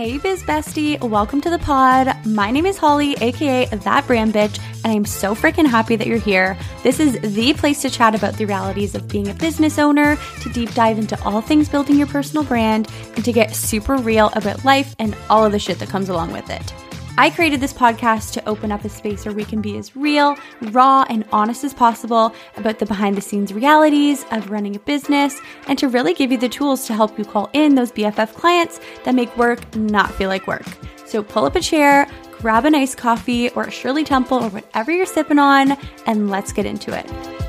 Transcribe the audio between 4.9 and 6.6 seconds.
I'm so freaking happy that you're here.